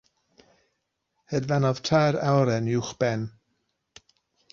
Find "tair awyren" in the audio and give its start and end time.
1.89-2.71